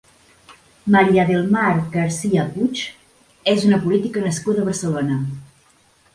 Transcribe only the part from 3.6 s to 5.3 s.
una política nascuda a Barcelona.